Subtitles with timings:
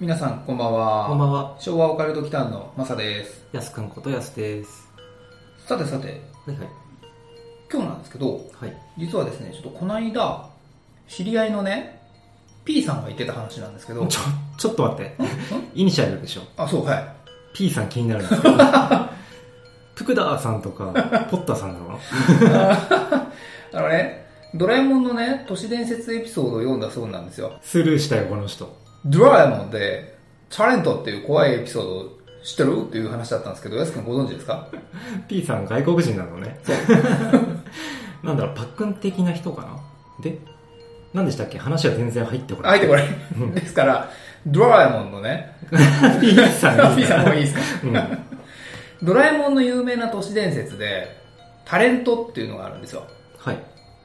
[0.00, 1.06] 皆さんこんばんは。
[1.08, 1.56] こんばんは。
[1.58, 3.44] 昭和オカルト祈間のマサです。
[3.52, 4.88] やすくんことやすです。
[5.66, 6.06] さてさて、
[6.46, 6.68] はいはい。
[7.70, 8.76] 今日なんですけど、はい。
[8.96, 10.48] 実はですね、ちょっとこの間、
[11.08, 12.00] 知り合いのね、
[12.64, 14.20] P さんが言ってた話なんですけど、ちょ、
[14.56, 15.16] ちょっと待って。
[15.74, 16.42] イニシャルでしょ？
[16.56, 17.04] あ、そう、はい。
[17.54, 18.56] P さん気になるんですけど。
[19.96, 20.92] プクダーさんとか、
[21.28, 21.98] ポッターさんなの？
[23.74, 27.54] あのね、ドラえもんのね、都市伝説エピソードを読んだそうなんですよ。
[27.62, 28.86] スルーしたよ、この人。
[29.04, 30.16] ドラえもんで、
[30.50, 32.82] タレントっていう怖いエピソードを知ってる？
[32.88, 34.68] っていう話だったんですけど、やすくんご存知ですか？
[35.28, 36.58] P さん外国人なのね。
[38.22, 39.68] なんだろう、パックン的な人かな？
[40.22, 40.38] で、
[41.14, 41.58] 何でしたっけ？
[41.58, 42.78] 話は全然入ってこない。
[42.78, 42.94] 入ってこ
[43.42, 43.52] ない。
[43.54, 44.10] ですから、
[44.46, 45.56] ドラえもんのね、
[46.20, 47.60] P さん P さんもいいですか？
[47.84, 48.18] うん。
[49.06, 51.16] ドラえもんの有名な都市伝説で、
[51.64, 53.06] タレントっていうのがあるんですよ。
[53.38, 53.58] はい。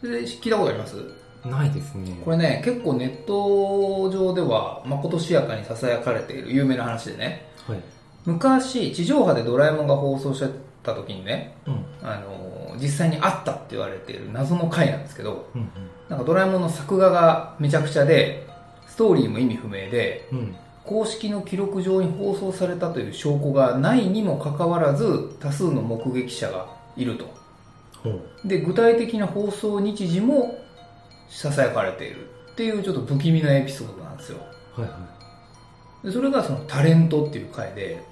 [0.03, 0.97] で聞いたことあります？
[1.45, 2.17] ないですね。
[2.23, 7.79] これね、結構ネット上では、まことしやかに囁かれている有名な話でね、はい。
[8.25, 10.47] 昔、地上波でドラえもんが放送して
[10.83, 11.85] た時にね、うん。
[12.01, 15.69] あの、実際にあったって言われている謎の回なんですけど、うん。
[16.09, 18.47] なんかドラえもんの作画がめちゃくちゃで、
[18.87, 20.55] ストーリーも意味不明で、うん。
[20.85, 27.43] 公式の記録上に放送されたという証拠がないにもかかわらず、多数の目撃者がいると。
[28.43, 30.62] で具体的な放送日時も
[31.33, 34.39] ささやかれているっていうちょっと不気味なエピソードなんですよ
[34.75, 34.97] はいは
[36.03, 38.03] でそれがそのタレントっていう回で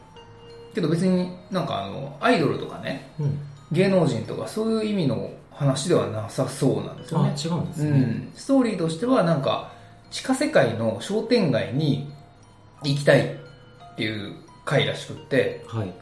[0.74, 3.24] けど別になんかあのアイドルとかねい。
[3.24, 3.40] うん。
[3.72, 7.90] 芸能人とかそういう意味の話ではなさそうなんですよあ、ね違うんですね。
[7.90, 9.72] うん、ストーリーとしてはなんか
[10.10, 12.12] 地下世界の商店街に
[12.84, 15.94] 行きたいっていう回らしくってはい。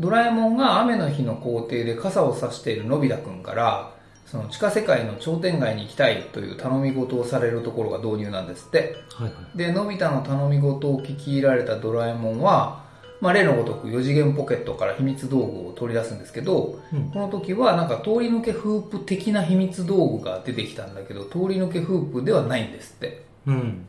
[0.00, 3.93] ドラえもんが雨の日の校庭で傘を差しているのび太くんから
[4.26, 9.58] その地下世界の商店街に行きたいという頼み事をされるところが導入なんですってはいはい。
[9.58, 12.84] でのび太の頼み事を聞き入られたドラえもんは、
[13.20, 17.10] まあ、例のごとく4次元ポケットから秘密道具を取り出すんですけどうん。
[17.10, 23.86] この時はなんか通り抜けフープ的な秘密道具が出てきたんだけど通り抜けフープではないんですってうん。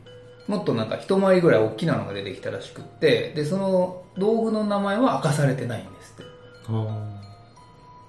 [0.48, 6.30] もっとなんか一回りぐらい大きなのが出てきたらしくってでその道具の名前は明かされてないんですって
[6.68, 7.15] あ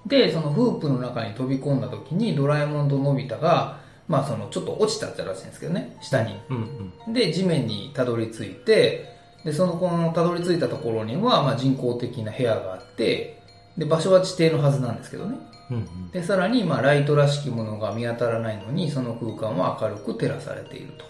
[0.08, 7.12] でそのフープの中に飛び込んだ時にドラえもんとのび太が、まあ、そのちょっと落ちたってらしいんですけどね下にーうんうん。
[7.12, 13.40] で地面にたどり着いてでそのこのたどり着いたところには、まあ、人工的な部屋があって
[13.76, 15.36] で場所は地底のはずなんですけどね
[15.70, 16.10] うんうん。
[16.10, 21.04] でさらに、まあ、ライトらしきものが見当たらないのにその空間は明るく照らされていると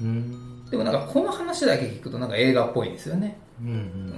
[0.00, 0.70] うん。
[0.70, 3.36] でもなんかこの話だけ聞くとなんか映画っぽいんですよね。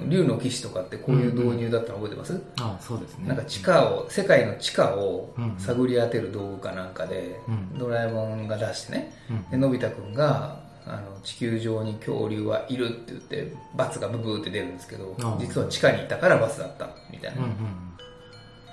[0.09, 3.29] 竜の騎士とかってこういう導入だったの覚えてます、あそうですね。
[3.29, 9.13] なんか地下を世界の地下をうん探り当てる道具かなんかで、うんドラえもんが出してね。
[9.31, 17.57] うんでのび太くんがあの地球上に恐竜はいるって言って罰がブブーって出るんですけど実は地下にいたから罰だったみたいな、うんうん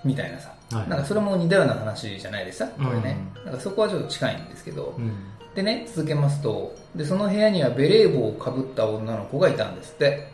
[0.02, 0.90] みたいなさ、はい。
[0.90, 5.12] なんかそれも似たような話じゃないですかこれね、なんかそこはちょっと近いんですけど、うん。
[5.56, 10.30] でね続けますとでその部屋にはベレー帽をかぶった女の子がいたんですって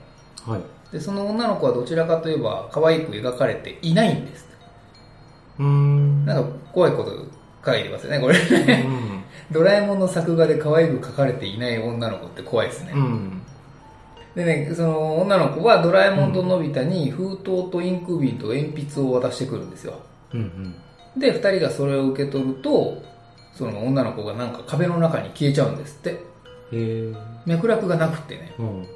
[0.46, 0.62] はい。
[0.92, 4.48] でその女の子はどちらかといえば可愛く描かれていないんです
[5.60, 6.26] うーん。
[6.26, 7.12] なんか怖いこと
[7.66, 9.24] 書いてますよねこれうねん。
[9.52, 13.42] ドラえもんの作画で可愛く描かれていない女の子って怖いですね、うん。
[14.36, 19.94] でねその女の子はドラえもんとのび太に封筒とインク瓶と鉛筆を渡してくるんですよ
[20.34, 21.20] うんうん。
[21.20, 23.02] で2人がそれを受け取ると
[23.54, 26.20] その女の子がなんか壁の中に消えちゃうんですってへ
[26.74, 27.14] え。
[27.46, 28.88] 脈絡がなくってねうん。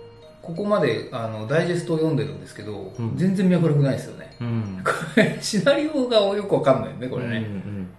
[0.49, 4.81] ここまであのダイジェストを読んでるんですけど、うん全然脈絡ないですよねうん。
[4.83, 7.89] これシナリオがよくわかんないよねこれね、うん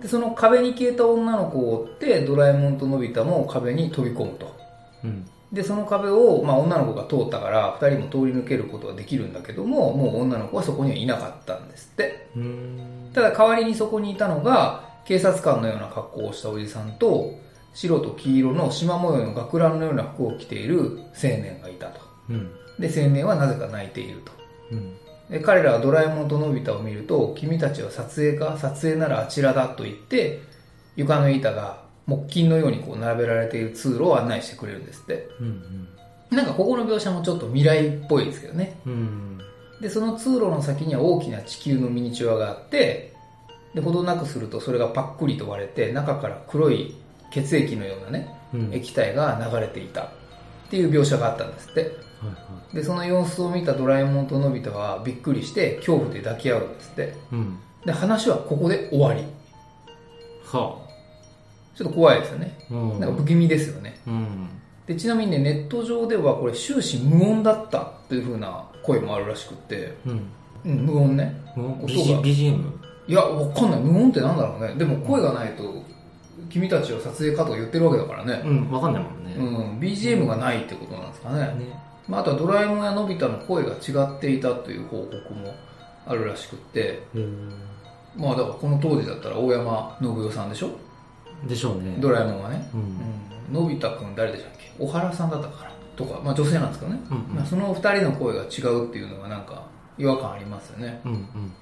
[0.00, 4.56] でその壁に消えた女の子を追ってドラえもんとのび太も壁に飛び込むと
[5.04, 5.26] うん。
[5.52, 12.42] でその壁を、まあ、女の子が通ったから2人も通り抜けることはできるんだけどももう女の子はそこにはいなかったんですってうん。
[12.42, 13.12] うん。
[13.12, 17.34] ただ代わりにそこにいたのが警察官のような格好をしたおじさんと
[17.74, 22.50] 白と黄色の縞模様の学ランのような服を着ている青年がいたとうん。
[22.78, 24.32] で青年はなぜか泣いていると
[24.72, 24.96] うん。
[25.30, 30.42] で彼らはドラえもんとのび太を見ると君たちは撮影か撮影ならあちらだと言って
[30.96, 35.28] 床の板が木琴のようにこう並べられている通路を案内してくれるんですって。
[35.40, 35.88] うん
[36.30, 38.78] なんかここの描写もちょっと未来っぽいですけどね。
[38.86, 39.40] うんうん
[39.80, 43.14] で、その通路の先には大きな地球のミニチュアがあって、
[43.74, 46.94] で、ほどなくするとそれがパックリと割れて、中から黒い
[47.30, 50.08] 血液のようなね、うん液体が流れていたっ
[50.70, 51.80] ていう描写があったんですって。
[51.80, 57.14] はいはいで、その様子を見たドラえもんとのび太はびっくりして恐怖で抱き合うんですって。
[57.32, 59.24] うんで、話はここで終わり。
[60.44, 60.76] は
[61.74, 62.58] ちょっと怖いですよね。
[62.70, 63.98] あうんなんか不気味ですよね。
[64.06, 64.48] うん
[64.86, 70.22] で、ちなみにね、ネット上ではこれ終始無音だったという風な声もあるらしくって、うん
[70.64, 71.34] うん、無音ね。
[71.56, 71.86] 音？
[71.86, 72.70] が BGM?
[73.06, 73.80] いや、わかんない。
[73.80, 74.74] 無音ってなんだろうね。
[74.74, 75.62] でも声がないと、
[76.50, 78.42] 君たちを撮影かとか言ってるわけだからね。
[78.44, 81.38] うんわかんないもんねうん、BGM がないってことなんですかね。
[81.38, 85.54] ねまあ、あとはドラえもんやのび太の声が違っていたという報告も
[86.06, 87.02] あるらしくって、
[88.16, 90.70] まあだからこの当時だったら大山信代さんでしょ？
[91.46, 92.68] でしょうねドラえもんはね。
[92.74, 93.62] うんうん。
[93.62, 94.72] のび太くん誰でしたっけ？
[94.84, 97.00] 小原さんだったかなとか、まあ女性なんですけどね。
[97.10, 99.66] うんうんまあ、その二人の声が違うっていうのがなんか
[99.96, 101.00] 違和感ありますよね。
[101.04, 101.52] うんうん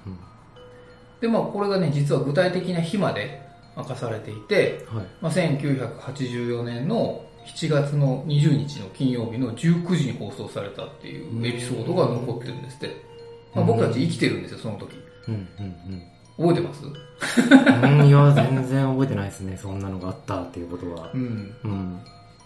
[1.21, 3.41] で、まあこれがね、実は具体的な日まで
[3.79, 5.07] 明かされていて、うんはい。
[5.21, 13.09] まあ、1984年の7月の20日の金曜日の19時に放送されたっていうエピソードが残ってるんですって。
[13.55, 14.95] まあ、僕たち生きてるんですよ、その時。
[15.27, 16.03] うんうん
[16.37, 16.83] 覚えてます？
[16.85, 19.57] うんうんいや全然覚えてないですね。
[19.57, 21.11] そんなのがあったっていうことは。
[21.13, 21.53] うん。
[21.65, 21.99] うん。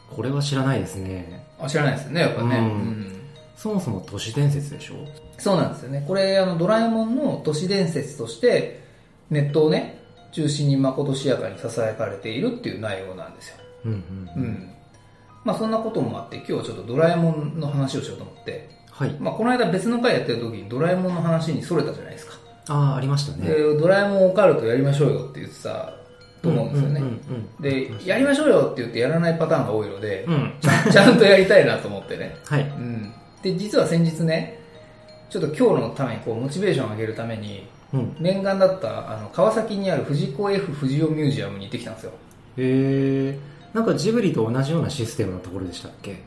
[0.09, 1.45] これは知らないですね。
[1.59, 2.57] あ、知らないですよね、やっぱね。
[2.57, 2.63] うん。
[2.63, 3.21] うん。
[3.55, 4.95] そもそも都市伝説でしょ？
[5.37, 6.03] そうなんですよね。
[6.07, 8.81] これ、あの、ドラえもんの都市伝説として、
[9.29, 10.02] ネットをね、
[10.33, 13.55] 中心にまことしやかに囁かれているっていう内容なんですよ。
[13.85, 13.95] うんう
[14.35, 14.69] うんん。
[15.45, 22.33] まあそんなこともあって、今日はちょっとドラえもんの話をしようと思って、はいまあこの間別の回やってる時にドラえもんの話にそれたじゃないですか。
[22.69, 25.93] ああありましたねで、ドラえもんオカルトやりましょうよって言ってた
[26.41, 27.01] と思うんですよね。
[27.01, 30.53] うんうんで、やりましょうよって言ってやらないパターンが多いので、うん
[30.91, 32.37] ちゃんとやりたいなと思ってね。
[32.45, 33.13] はいうん。
[33.41, 34.59] で、実は先日ね、
[35.29, 42.11] ちょっと今日のためにこう、モチベーションを上げるために、うん念願だった、あの、川崎にある藤子 F 不二雄ミュージアムに行ってきたんですよ。
[42.57, 43.39] へえ
[43.73, 46.21] なんかジブリと同じようなシステムのところでしたっけ？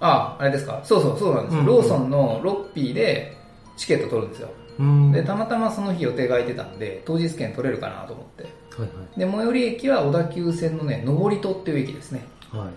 [0.00, 0.80] ああ、あれですか？
[0.84, 1.60] そうそう、そうなんですよ。
[1.60, 3.36] うんローソンのロッピーで
[3.76, 4.48] チケット取るんですよ。
[4.78, 8.42] うんで、たまたまその日予定が空いてたんで、当日券取れるかなと思って。
[8.44, 8.48] は
[8.84, 12.26] いで、最寄り駅は小田急線のね、上り戸っていう駅ですね。
[12.50, 12.70] はいはい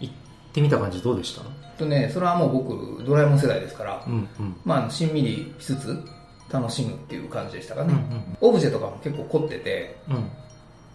[0.00, 0.14] 行っ
[0.54, 1.42] てみた感じどうでした？
[1.78, 5.98] とね、それはもう僕、ドラえもん世代ですから、うんうんまあしんみりしつつ
[6.52, 7.92] 楽しむっていう感じでしたかね。
[7.92, 10.16] うんオブジェとかも結構凝ってて、うん。
[10.16, 10.30] うん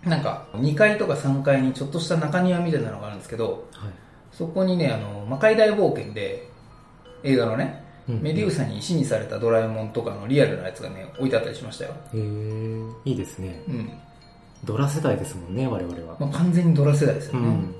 [0.06, 3.92] なんか2階とか3階にちょっとした中庭みたいなのがあるんですけど、はい。
[4.32, 6.48] そこにね、あの、魔界大冒険で、
[7.24, 11.92] 映画のね、うんメデューサに石にされたドラえもんとかのリアルなやつがね、置いてあったりしましたよ。
[11.92, 12.22] へえ。
[13.04, 13.62] いいですね。
[13.68, 13.92] うん。
[14.64, 16.16] ドラ世代ですもんね我々は。
[16.20, 17.48] まあ、完全にドラ世代ですよね。
[17.48, 17.76] うん。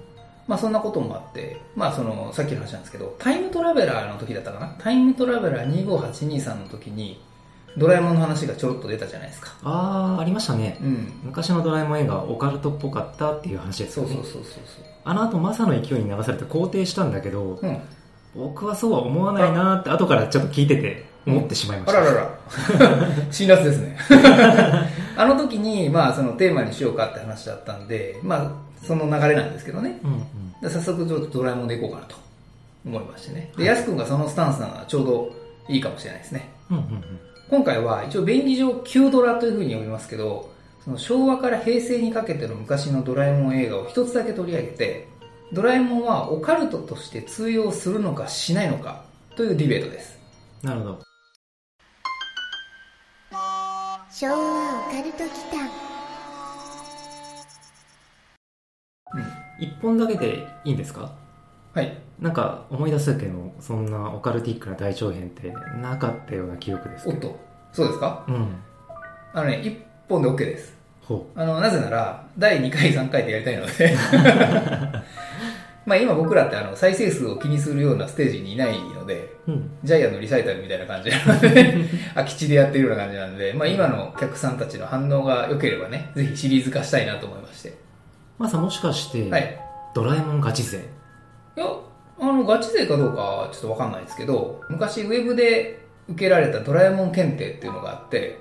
[0.48, 4.76] まあそんなこともあって、まあその、さっきの話なんですけど、タイムトラベラーの時だったかな？
[4.80, 7.22] タイムトラベラー25823の時に、
[7.78, 9.56] ドラえもんの話がちょろっと出たじゃないですか。
[9.64, 11.12] ああありましたねうん。
[11.24, 14.64] 昔のドラえもん映画オカルトっぽかったっていう話ですよねそうそうそうそう
[15.06, 17.70] あの後マサの勢いに流されて肯定したんだけどそう。
[17.70, 17.82] うん。
[18.36, 22.40] 僕はそうは思わないなーって後からちょっと聞いてて思ってしまいました、あららら。
[23.32, 23.98] 辛辣ですね。
[25.18, 30.00] あの時に、まあ、そのテーマにしようかって話だったんで、まあ、その流れなんですけどね。
[30.04, 30.24] うんうん
[30.62, 32.16] で早速ちょっとドラえもんでいこうかなと
[32.84, 33.52] 思いましてね。
[33.56, 35.32] で、やすくんがそのスタンスなのはちょうど
[35.70, 36.50] いいかもしれないですね。
[36.72, 36.84] うんうん
[37.50, 40.52] 今回は一応便宜上旧ドラというふうに呼びますけど、
[40.84, 45.08] その昭和から平成にかけての昔のドラえもん映画を一つだけ取り上げて、
[45.54, 49.06] ドラえもんはオカルトとして通用するのかしないのか
[49.38, 50.20] というディベートです。
[50.62, 51.00] なるほど
[54.12, 55.24] 昭和オカルト期
[55.56, 55.70] 間
[59.60, 61.14] 一本だけでいいんですか？
[61.74, 61.98] はい。
[62.20, 67.40] なんか思い出すけどそんなオカルティックな大長編ってなかったような記憶ですけどおっと、
[67.74, 68.26] そうですか？
[68.28, 68.48] うん
[69.34, 69.78] あのね、一
[70.10, 70.76] 本で OK です。
[71.04, 73.96] ほあの、なぜなら、第2回、3回でやりたいので。
[75.86, 87.74] まあ今僕らってあの、再生数を気にするようなステージにいないので、ううんジャイアンのリサイタルみたいな感じなので、 空き地でやってるような感じなんで、まあ今のお客さんたちの反応が良ければね、ぜひシリーズ化したいなと思いまして。
[88.38, 89.58] マサもしかして、はい。
[89.94, 91.66] ドラえもんガチ勢いや、
[92.20, 98.40] あの、ガチ勢かどうかはちょっとわかんないですけど、昔ウェブで受けられたドラえもん検定っていうのがあって、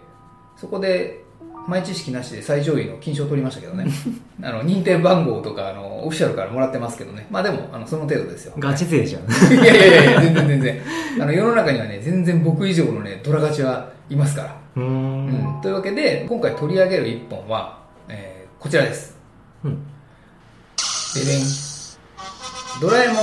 [0.57, 1.23] そこで、
[1.69, 3.87] 前知識なしで最上位の金賞を取りましたけどね。
[4.41, 7.27] あの、認定番号とか、あの、オフィシャルからもらってますけどね。
[7.29, 8.53] まあでも、あの、その程度ですよ。
[8.57, 10.81] ガチ勢じゃん いやいやいや、全然全然。
[11.21, 14.57] あの、世の中にはね、全然僕以上のね、ドラガチはいますから。
[14.77, 15.61] うーんうん。
[15.61, 17.79] というわけで、今回取り上げる一本は、
[18.09, 19.17] えーこちらです。
[19.65, 19.75] うん
[21.15, 21.41] ででん。
[22.81, 23.17] ドラえもん、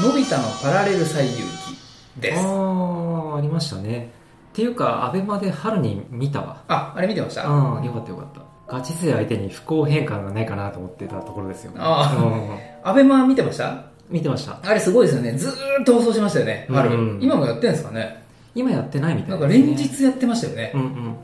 [0.00, 2.38] のび太のパラレル最遊記です。
[2.38, 4.10] ああありましたね。
[4.52, 6.62] っていうかアベマで春に見たわ。
[6.68, 7.48] あ、あれ見てました？
[7.48, 8.40] ああよかったよかった。
[8.66, 12.90] ガチ勢相手に不公変換がないかなと思ってたところですよあうん。
[12.90, 13.84] アベマ見てました？
[14.08, 14.58] 見てました。
[14.62, 15.32] あれすごいですよね。
[15.32, 16.90] ずーっと放送しましたよね、春。
[16.90, 17.22] うん。
[17.22, 18.22] 今もやってるんですかね？
[18.54, 19.66] 今やってないみたないんかですね。
[19.66, 20.72] 連日やってましたよね。
[20.74, 21.16] う、んうん。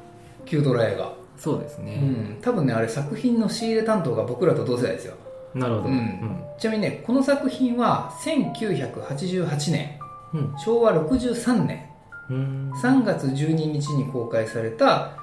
[0.46, 1.06] 旧ドラ映画。
[1.06, 2.38] うそうですね、ん。
[2.42, 5.14] 多分ね、あれ作品の仕入れ担当が僕らと同世代ですよ。
[5.54, 5.88] なるほど。
[5.88, 6.44] うん。
[6.58, 9.98] ちなみにね、この作品は1988年、
[10.32, 10.54] うん。
[10.58, 11.86] 昭和63年、
[12.30, 12.72] うん。
[12.72, 15.16] 3月12日に公開された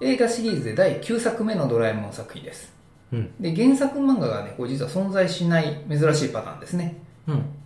[0.00, 2.72] 映画シリーズで第9作目のドラえもん作品です。
[3.12, 3.30] うん。
[3.40, 6.96] で、原作漫画がね、これ実は存在しない珍しいパターンですね。
[7.26, 7.57] うん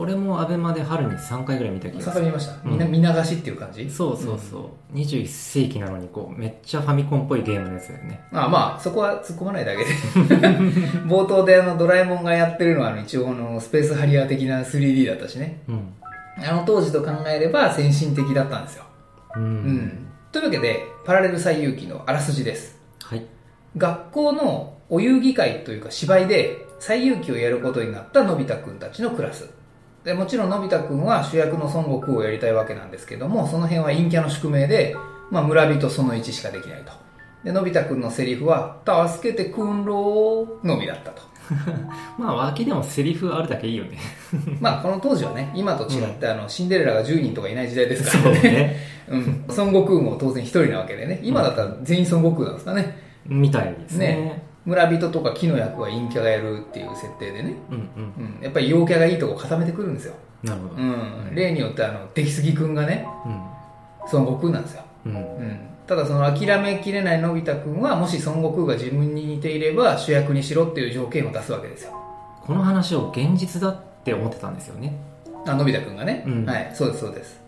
[0.00, 2.54] これもアベマで春に3回ぐらい見た気がするささ見ました。
[2.64, 3.90] うん見流しっていう感じ？
[3.90, 9.90] そうそうそう、21世紀なのにこうめっちゃファミコンっぽいゲームのやつだよねあまあ、そこは突っ込まないだけで。
[11.04, 15.60] 冒頭であのドラえもんがやってるのはあの一応あのスペースハリアー的な 3D だったしね。
[15.68, 15.92] うん
[16.38, 18.84] あの当時と考えれば先進的だったんですよ。
[19.36, 20.06] うん、うん。
[20.32, 22.80] というわけで、パラレル最遊記のあらすじです。
[23.02, 23.26] はい
[23.76, 29.59] 学校のお遊戯会というか芝居で最遊記をやることになったのび太くんたちのクラス。
[30.04, 34.96] でもちろんのび太くんは主役の孫悟空をやりたいわけなんですけども、その辺は陰キャの宿命で、
[35.30, 36.92] まあ村人その1しかできないと。
[37.44, 41.22] で、のび太くんのセリフは、助けてくんろーのみだったと。
[42.16, 43.98] まあ脇でもセリフあるだけいいよね
[44.60, 48.40] まあこの当時はね、今と違って、あの、シンデレラが10人とかいない時代ですからね。
[48.42, 48.76] ね
[49.08, 49.44] うん。
[49.48, 51.20] 孫悟空も当然1人なわけでね。
[51.22, 52.96] 今だったら全員孫悟空なんですかね。
[53.26, 57.54] みたいですねね村人とか木の役は陰キャがやるっていう設定でね。
[57.70, 58.42] うんうんうん。
[58.42, 60.14] やっぱり陽キャがいいとこ固めてくるんですよ。
[60.42, 61.34] なるほどうん。
[61.34, 63.06] 例によってあの、出来すぎくんがね、
[64.12, 64.82] 孫悟空なんですよ。
[65.06, 65.60] うんうんうん。
[65.86, 71.92] ただその諦めきれないのび太くんは、もし孫悟空が自分に似ていれば主役にしろっていう条件を出すわけですよ。
[72.46, 74.94] この話を現実だって思ってたんですよね
[75.46, 76.24] あ、のび太くんがね。
[76.26, 76.70] うんはい。
[76.74, 77.39] そうです、そうです。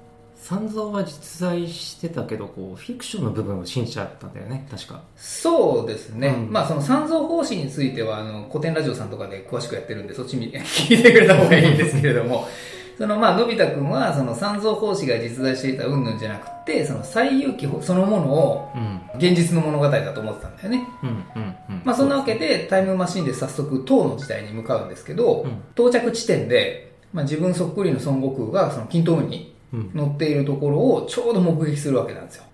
[0.43, 5.01] 三蔵は実在してたけどこうフィクションの部分を信じちゃったんだよね確か。
[5.17, 6.35] そうですね。
[6.37, 6.53] うん。
[6.53, 12.49] まあその三蔵法師については、あの、古典ラジオさんとかで詳しくやってるんで、そっち見 聞いてくれた方がいいんですけれども、
[12.99, 19.01] そのまあ、のび太くんは、その三蔵法師が実在していた云々じゃなくて、その最遊記そのものをうん。
[19.19, 20.85] 現実の物語だと思ってたんだよね。
[21.05, 21.83] うんうんうん。
[21.85, 25.51] まあそんなわけで、タイムマシンで早速、唐の時代に向かうんですけど、うん。
[25.77, 32.45] 到着地点で、まあ自分そっくりの孫悟空がその金刀にうん乗っているところをちょうど目撃するわけなんですよ。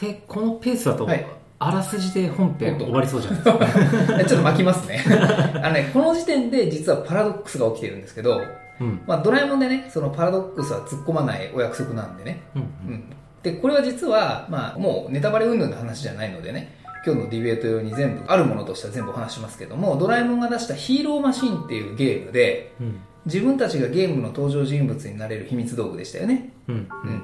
[0.00, 1.26] でこのペースだと、はい
[1.58, 5.02] あらすじで本編終わりそうじゃないですか ちょっと巻きますね。
[5.62, 8.42] あのね、この時点で実はパラドックスが起きてるんですけど、
[8.78, 12.42] うんまあドラえもんでね、そのパラドックスは突っ込まないお約束なんでね。
[12.54, 13.04] うんうん。
[13.42, 16.74] で、これは実は、まあもうネタバレ云々の話じゃないのでね、
[17.06, 26.52] 今日のディベート用に全部、あるものとしては全部お話しますけども、ドラえもんが出したヒーローマシンっていうゲームで、うん自分たちがゲームの登場人物になれる秘密道具でしたよね。
[26.68, 27.22] うんうん。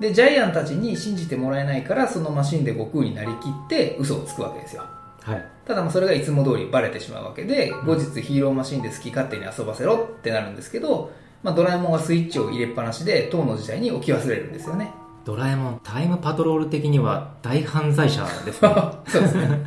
[0.00, 4.84] で、ジャイアンたちに信じてもらえないから、そのマシンで悟空になりきって嘘をつくわけですよ。
[5.22, 11.12] はいただまあそれがいつも通りバレてしまうわけで、後日ヒーローマシンで好き勝手に遊ばせろってなるんですけど、
[11.42, 14.90] まあ、ドラえもんがスイッチを入れっぱなしで、当の時代に置き忘れるんですよね。
[15.24, 18.70] ドラえもんタイムパトロール的には大犯罪者ですね
[19.06, 19.60] そうですね。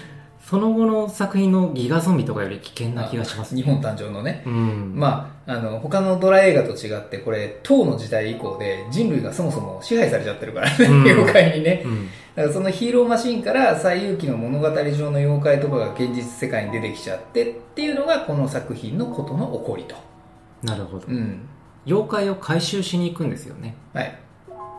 [0.40, 4.42] その後の作品のギガゾンビとかより危険な気がします日本誕生のね。
[4.46, 11.82] うんまあ、あの、他のドラ映画と違って、これ、唐の時代以降で人類がそもそも支配されちゃってるからね、うん妖怪にね。
[11.84, 19.96] うんだからそのヒーローマシンから最遊記の物語上の妖怪とかが現実世界に出てきちゃってっていうのがこの作品のことの起こりと。
[20.62, 21.48] なるほどうん。
[21.86, 24.18] 妖怪を回収しに行くんですよねはい。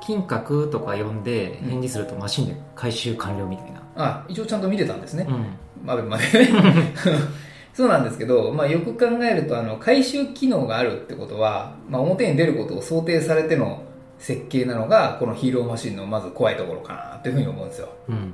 [0.01, 5.25] 金閣とか呼んで返事するとマシンで回収完了みたいなあ、一応ちゃんと見てたんですね。
[5.27, 5.45] うん
[5.87, 6.49] アベマでね。
[7.73, 13.83] そうなんですけど、まあ、よく考えると、あの、回収機能があるってことは、まあ、表に出ることを想定されての
[14.19, 17.89] 設計なのが、このヒーローマシンのまず怖いところかなっていうふうに思うんですよ。
[18.09, 18.31] うんうん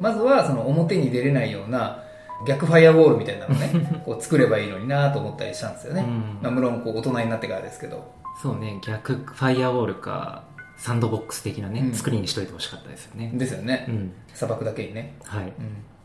[0.00, 2.02] まずは、その表に出れないような
[2.46, 3.70] 逆ファイアウォールみたいなのをね、
[4.04, 6.02] こう作ればいいのになと思ったりしたんですよね。
[6.02, 8.22] うんまあ、無論、こう、大人になってからですけど。
[8.42, 10.44] そうね逆ファイアウォールか
[10.76, 13.86] サンドボックス的なね、うん作りにしといてほしかったですよねですよね。
[13.88, 15.14] うん砂漠だけにね。
[15.24, 15.52] はいうん。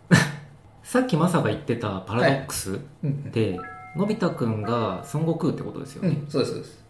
[0.87, 3.29] さっきマサが言ってたパラドックスうん。
[3.29, 3.59] で、
[3.97, 6.85] のび太くんが孫悟空ってことですよね、うん、そうです、そうです。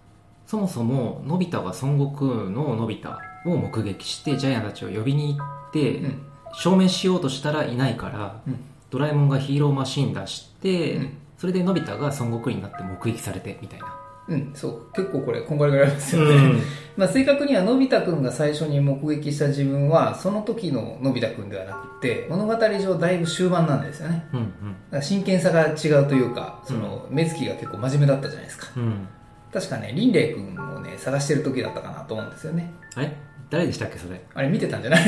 [0.46, 3.10] そもそものび太が孫悟空ののび太
[3.48, 6.22] を目撃してジャイアンたちを呼びに行って、うん。
[6.54, 13.96] 証明しようとしたらいないから、うんドラえもんがヒーローマシン出して、うんそれでのび太が孫悟空になって目撃されてみたいな
[14.29, 14.91] うん、そう。
[14.93, 16.36] 結構これ、こんがらがられますよね。
[16.36, 16.62] うん。
[16.98, 24.27] まあ正確には、のび太くんが最初に目撃した自分は、その時ののび太くんではなくて、物語上だいぶ終盤なんですよね。
[24.34, 24.39] うん。
[24.41, 24.51] だか
[24.91, 28.67] ら真剣さが違うというか、その、目つきが結構真面目だったじゃないですか。
[28.75, 29.07] うん。
[29.54, 29.62] うん。
[29.62, 32.72] 確かね、リンレイ君をね、探してる時だったかなと思うんですよね。
[32.96, 33.13] あれ？
[33.50, 34.22] 誰でしたっけ、それ？
[34.34, 35.01] あれ見てたんじゃない？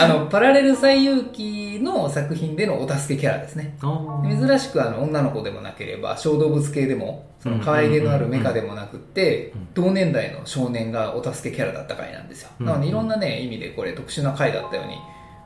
[0.00, 3.76] あの、パラレル最遊記の作品でのお助けキャラですね。
[3.82, 14.94] あ珍しくあの女の子でもなければ小動物系でもその可愛げのあるメカでもなくってうん同年代の少年がお助けキャラだった回なんですようんなのでいろんなね意味でこれ特殊な回だったように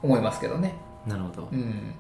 [0.03, 0.75] 思いますけどね
[1.07, 1.55] なるほどう。
[1.55, 1.95] ん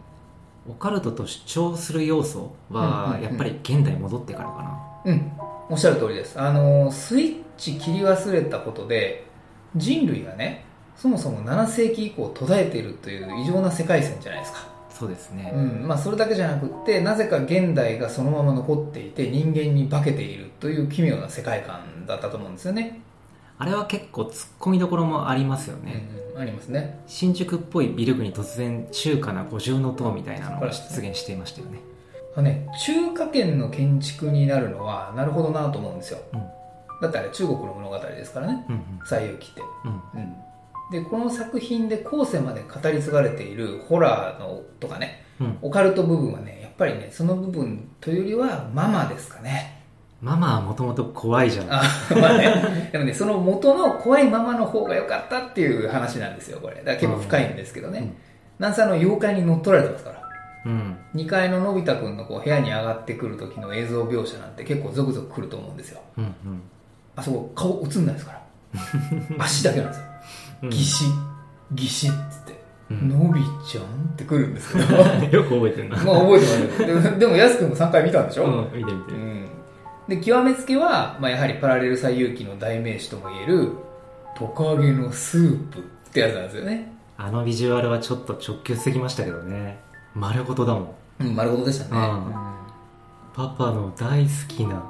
[0.68, 4.78] オカルトと主張する要素はう、んやっぱり現代戻ってからかな。
[5.04, 5.32] うん。
[5.70, 6.38] おっしゃる通りです。
[6.38, 9.24] あのスイッチ切り忘れたことで
[9.76, 10.64] 人類がね
[10.96, 14.72] そもそも7世紀以降途絶えているという異常な世界線じゃないですか。
[14.90, 15.50] そうですね。
[15.54, 15.88] うん。
[15.88, 23.00] まあ、それだけじゃなくってなぜか現代がそのまま残っていて人間に化けているという奇妙な世界観だったと思うんですよね、
[23.58, 26.08] あれは結構突っ込みどころもありますよね。
[26.34, 27.00] うん、ありますね。
[27.06, 31.78] 新宿っぽいビル群に突然中華な五重塔みたいなのが出現していましたよね。
[32.36, 36.40] あね中華圏の建築になるのはなるほどなと思うんですようん。
[37.00, 39.62] だってあれ中国の物語ですからねうん西遊記って、
[40.14, 40.34] うん。
[40.90, 45.58] でこの作品で後世まで語り継がれているホラーのとかねうん。
[45.62, 49.82] オカルト部分はねやっぱりねその部分というよりはママですかね
[50.22, 51.66] ママはもともと怖いじゃん。
[51.68, 56.76] あまあね、でもね、その元の怖いままの方が良かったっていう話なんですよ、これ。
[56.76, 57.98] だから結構深いんですけどね。
[57.98, 58.14] うん
[58.58, 60.21] なんせあの、妖怪に乗っ取られてますから。
[60.64, 60.96] うん。
[61.14, 66.00] 2階ののび太くんのこう部屋に上がってくる時の映像描写なんて結構ゾクゾクくると思うんですよ。
[66.18, 66.24] うん。
[66.24, 66.32] うん。
[67.16, 68.42] あそこ顔映んないですから。
[69.44, 70.04] 足だけなんですよ。
[70.62, 71.08] うんギシッ、
[71.72, 74.96] ギシッつって、うんのびちゃんってくるんですけど。
[75.36, 75.96] よく覚えてるな。
[76.04, 76.86] まあ覚えてますよ。
[77.02, 78.44] でも、でもやすくんも3回見たんでしょ？
[78.44, 79.14] うん、見て見てう。
[79.16, 79.46] ん、
[80.08, 83.70] で極めつけは、まあ、やはりパラレル最遊記の代名詞ともいえる
[84.36, 89.78] トカゲのスープってやつなんですよねあのビジュアルはちょっと直球すぎましたけどね。
[90.14, 90.94] 丸ごとだもん。
[91.20, 91.36] うん。
[91.36, 92.34] 丸ごとでしたね、うん。
[93.34, 94.82] パパの大好きな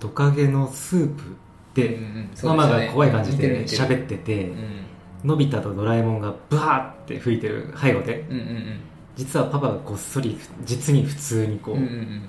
[0.00, 1.36] トカゲのスープうん
[1.74, 2.04] で、うん。
[2.04, 2.26] うんでね。
[2.42, 4.84] ママが怖い感じで喋っててう、ん。
[5.24, 8.80] のび太とドラえもんがブワーって吹いてる背後で、うんうん
[9.16, 12.22] 実はパパがこっそり、実に普通にこう、うんうんうん。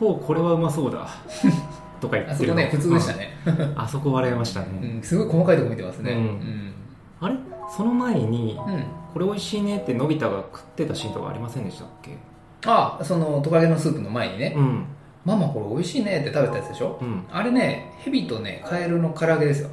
[0.00, 1.06] ほう、これはうまそうだ。
[2.00, 2.60] とか言ってるの。
[2.60, 3.72] あそこね普通でしたね、うん。
[3.80, 4.98] あそこ笑いましたうね。
[4.98, 6.10] ん、すごい細かいとこ見てますね。
[6.10, 6.72] ううんん、
[7.20, 7.36] あれ？
[7.76, 12.16] その前に、うんこれ美味しいねってのび太が食ってたシーンとかありませんでしたっけ？
[12.66, 14.86] あそのトカゲのスープの前にね、うん。
[15.24, 16.98] ママこれ美味しいねって食べたやつでしょ？
[17.00, 17.24] うん。
[17.30, 19.68] あれねヘビとねカエルの唐揚げですよ。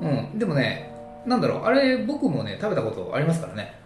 [0.00, 0.90] うんでもね
[1.24, 3.83] なんだろうあれ僕もね食べたことありますからねうん。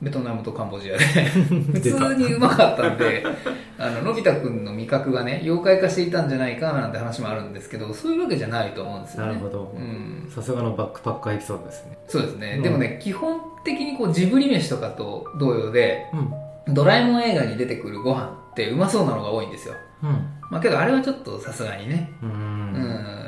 [0.00, 1.04] ベトナムとカンボジアで。
[1.28, 3.24] 普通にうまかったんで
[3.78, 9.26] あののび太くんの味覚がね妖怪化していたんじゃないかなんて話もあるんですけどそういうわけじゃないと思うんですよね。
[9.28, 9.72] なるほど。
[9.76, 11.98] うん、さすがのバックパッカーエピソードですね。
[12.08, 12.62] そうですね、うん。
[12.62, 16.74] でもね基本的にこうジブリ飯とかと同様でうん。
[16.74, 19.74] ドラえもん映画に出てくるご飯ってうまそうなのが多いんですよ。
[20.02, 20.10] うん。
[20.50, 22.10] まあけどあれはちょっとさすがにね。
[22.22, 22.26] う。
[22.26, 22.52] うん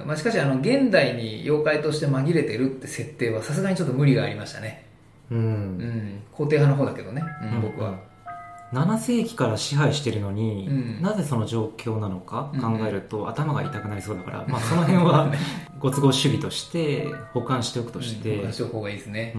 [0.05, 4.85] ん、まあ、しかしあの現代に妖怪として紛れてるって設定はさすがにちょっと無理がありましたね
[5.31, 5.35] う。
[5.35, 5.79] うん。
[5.79, 7.23] ん肯定派の方だけどね、
[7.55, 7.99] うん僕は、
[8.73, 11.03] 7世紀から支配してるのに、うん。
[11.03, 12.61] なぜその状況なのかうん。
[12.61, 15.33] 考えると、頭が痛くなりそうだから、まあ、その辺は
[15.79, 19.37] ご都合主義として保管しておくとして、うん、した方がいいですね、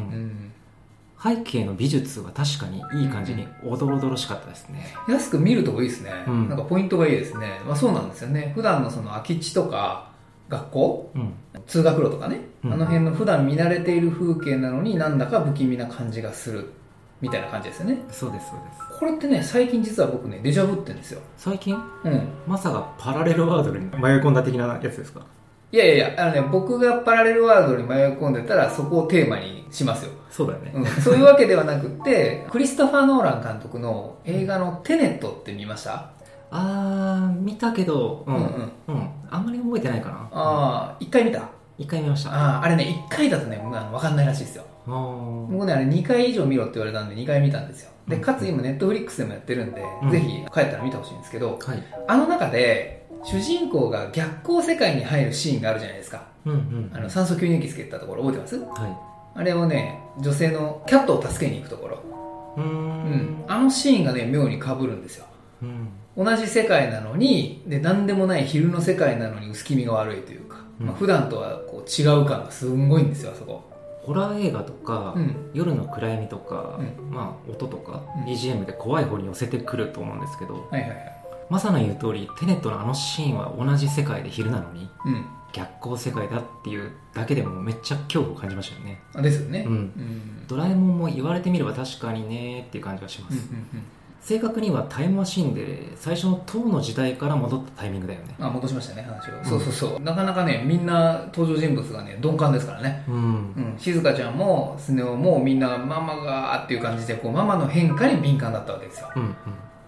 [1.22, 4.86] 背景の美術は確かにいい感じにおどろおどろしかったですね。
[5.10, 6.50] 安く見るとこいいですね、うん。
[6.50, 8.52] なんかポイントがいいですね、まあ、そうなんですよね。
[8.54, 10.10] 普段のその空き地とか
[10.50, 11.12] 学校？
[11.16, 11.34] うん。
[11.68, 12.74] 通学路とかね、うん。
[12.74, 16.70] あの辺の普段見慣れている風景なのになんだか不気味な感じがする
[17.22, 17.98] みたいな感じですよね。
[18.12, 19.00] そうです、そうです。
[19.00, 21.22] これってね最近実は僕ねデジャブってんですよ。
[21.38, 21.76] 最近？
[22.04, 22.28] うん。
[22.48, 25.22] まさかパラレルワールドに迷い込んだ的なやつですか？
[25.72, 30.12] いやいやいやあのね僕がパラレルワールドに迷い込んでたらそこをテーマにしますよ。
[30.30, 30.72] そうだよね。
[30.76, 36.12] うん、そういうわけではなくって、クリストファー・ノーラン監督の映画のテネットって見ました？
[36.56, 38.36] あー、見たけど、うん。
[38.36, 40.16] ううんん、うんあんまり覚えてないかな。
[40.32, 41.50] ああ、一回見た？
[41.78, 42.32] 一回見ました。
[42.32, 44.64] ああれね、一回だとね、あのわかんないらしいですよ。
[44.88, 47.92] ー僕ね、あれ2回以上見ろって言われたんで2回見たんですよ。
[48.08, 51.84] で、うんかつ今ネットフリックスでもやってるんで、うんぜひ帰ったら見てほしいんですけど、はい。
[52.08, 56.28] あの中で、主人公が逆光世界に入るシーンがあるじゃないですか。
[56.46, 56.92] うんうん。
[56.94, 58.58] あの、酸素吸入器つけたところ覚えてます？
[58.60, 61.96] はあれをね、女性のキャットを助けに行くところ。
[62.58, 62.62] い。
[62.62, 62.72] うーんう
[63.16, 63.44] ん。
[63.48, 65.26] あのシーンがね、妙に被るんですよ。
[65.64, 65.90] うん。
[66.18, 70.88] 同じ世界なのにで何でもない昼の世界なのに薄気味が悪いというか、うん。
[70.88, 73.64] まあ、普段とはこう違う感がすんごいんですよあそこ。
[74.02, 75.52] ホラー映画とか、うん。
[75.54, 78.24] 夜の暗闇とか、うまあ音とか、うん。
[78.26, 81.16] BGM で怖い方に寄せてくると思うんですけど、はいはいはい。
[81.50, 85.26] マサの言う通りテネットのあのシーンは同じ世界で昼なのにうん。
[85.52, 89.02] 逆光世界だっていうだけでもめっちゃ恐怖を感じましたよね。
[89.14, 89.64] あですよね。
[89.68, 89.74] うん。
[89.74, 90.48] うん。
[90.48, 93.84] ドラえもんも言われてみれば確かにねっていう感じがします、うんうん
[94.26, 98.36] 正確にはタイムマシンで最初の唐の時代から戻ったタイミングだよね。
[98.40, 100.00] あ戻しましたね話を、そうそうそう。
[100.00, 103.04] なかなかねみんな登場人物がね鈍感ですからね。
[103.08, 109.36] うんうん、静香ちゃんもスネ夫もみんなママがっていう感じでこうママの変化に敏感だったわけですよ、うん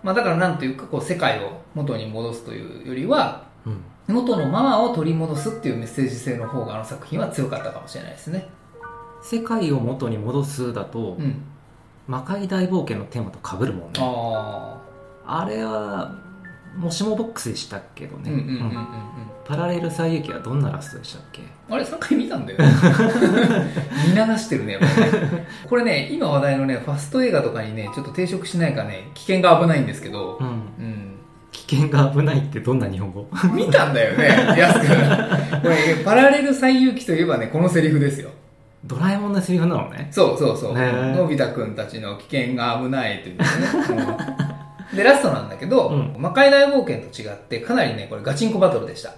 [0.03, 4.15] まあ、だからなんというかこう世界を元に戻すというよりはうんうん。
[4.15, 8.47] 元のママを取り戻すっていうメッセージ性の方があの作品は強かったかもしれないですね。
[9.23, 11.41] 世界を元に戻すだと、うん
[12.07, 13.99] 魔界大冒険のテーマと被るもんね。
[13.99, 14.77] あ
[15.25, 16.15] あれは
[16.77, 18.31] もしもボックスでしたっけどね、
[19.45, 21.41] パラレル最劇はどんなラストでしたっけ？
[21.69, 22.65] あれ3回見たんだよね。
[24.07, 24.87] 見流してるねね。
[25.67, 30.37] これね今話題のねファスト映画とかにねちょっと抵触しないかね危険が危ないんですけど。
[30.39, 30.47] うん。
[30.47, 31.13] うん。
[31.51, 33.27] 危険が危ないってどんな日本語？
[33.53, 34.25] 見たんだよね、
[34.57, 34.87] やすくん。
[35.63, 38.29] これ、パラレル最遊記といえばね、このセリフですよ。
[38.87, 40.73] ドラえもんのセリフなのねそうそうそう。
[40.73, 43.45] のび太くんたちの危険が危ないというね。
[44.91, 49.09] うんで、ラストなんだけど、うん魔界大冒険と違って、かなりね、これガチンコバトルでした。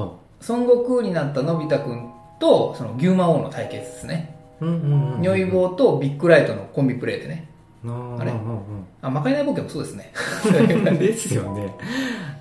[0.00, 0.12] は
[0.48, 4.36] 孫悟空になったのび太くんと、その牛魔王の対決ですね。
[4.62, 7.48] あ、うんうんうん如意棒とビッグライトのコンビプレイでね。
[7.84, 7.88] あ
[8.24, 8.30] れ？
[8.30, 8.62] あうんうん
[9.02, 10.12] あ、魔界大冒険もそうですね。
[10.44, 11.74] う んですよね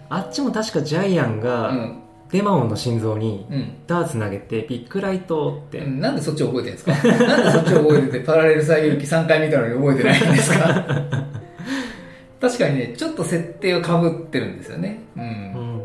[0.10, 2.02] あっちも確かジャイアンうがん。
[2.32, 3.74] デマオンの心臓にうん。
[3.88, 7.08] ダーツ投げてビッグライトって、うんなんでそっちを覚えてるんですか？
[7.28, 10.86] なんでそっちを覚えてて、パラレル最遊記3回見たのに覚えてないんですか？
[12.42, 15.02] 確かにね、ちょっと設定が被ってるんですよね。
[15.18, 15.20] う。
[15.20, 15.82] うんん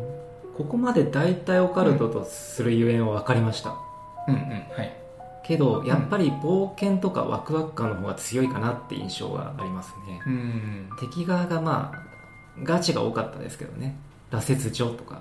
[0.57, 3.75] ここまで大体オカルトとするゆえんは分かりました
[4.29, 4.41] うんうん。
[4.41, 4.93] はい。
[5.43, 10.89] けどやっぱり冒険とかワクワク感の方が強いかなって印象がありますねうん。
[11.01, 11.99] 敵側がまあ
[12.63, 13.97] ガチが多かったですけどね
[14.31, 15.19] 羅刹女とか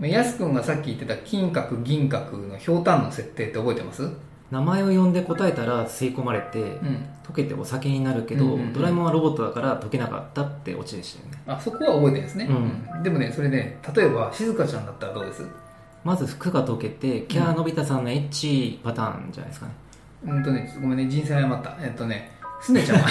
[0.00, 4.10] やすくんがさっき言ってた金閣銀閣のひょうたんの設定って覚えてます？
[4.50, 7.06] 名前を呼んで答えたら吸い込まれてうん。
[7.24, 8.72] 溶けてお酒になるけど、うんうんうん。
[8.72, 11.42] ドラえもんはロボットだから溶けなかったってオチでしたよね。
[11.48, 12.46] あ、そこは覚えてるんですね。
[12.48, 12.56] うん。
[12.96, 13.02] うん。
[13.02, 15.44] でもね、それね、例えば、静香ちゃんだったらどうです？
[16.04, 19.72] まず服が溶けてキャーのび太さんのエッチパターンじゃないですかね。
[20.26, 20.44] うん。
[20.44, 21.76] とね、ごめんね、人生謝った。
[21.80, 23.06] えっとね、すねちゃんは、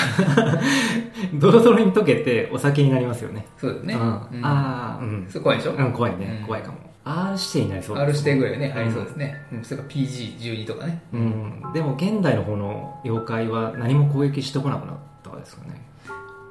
[1.36, 3.46] ドロドロに溶けてお酒になりますよね。
[3.58, 3.94] そうですね。
[3.94, 4.02] うん。
[4.02, 4.46] うん。
[4.46, 5.26] ああうん。
[5.30, 5.74] それ怖いでしょ？
[5.74, 6.48] うん怖いね、うん。
[6.48, 6.78] 怖いかも。
[7.08, 7.98] R 指定になりそう。
[7.98, 8.82] です R 指定ぐらいね、うん。
[8.82, 9.42] ありそうですね。
[9.54, 11.02] うん、それから PG12 とかね。
[11.14, 15.82] うん、でも現代の方の妖怪は何も攻撃してこなくなったですかね。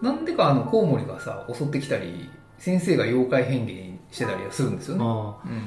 [0.01, 2.29] なんでかあの、コウモリがさ、襲ってきたり、
[2.59, 3.75] 先生が妖怪変幻
[4.11, 5.05] してたりはするんですよね。
[5.05, 5.63] まあうん。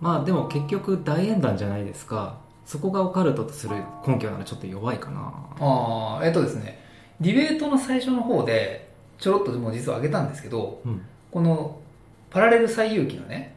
[0.00, 2.34] まあでも結局大演談じゃないですか
[2.66, 3.76] そこがオカルトとする
[4.06, 6.82] 根拠ならちょっと弱いかなああ、えっとですね、
[7.20, 11.00] ディベートの最初の方で、ちょろっともう実は挙げたんですけど、うん
[11.30, 11.80] この
[12.30, 13.54] パラレル最遊記のね、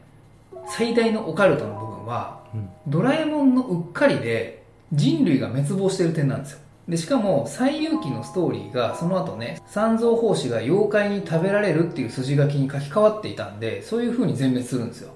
[0.68, 6.58] 最大のオカルトの部分は、うんドラえもんのうっかりで人類が滅亡してる点なんですよ。
[6.88, 15.12] で、しかも、最遊記のストーリーが、その後ね、三蔵法師が妖怪に食べられるっていう筋書きに書き換わっていたんで、そういう風に全滅するんですよ。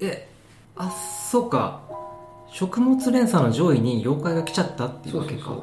[0.00, 0.28] え
[0.76, 1.80] あそうか
[2.56, 5.54] 食物連鎖の上位に妖怪が来ちゃったっていうわけか。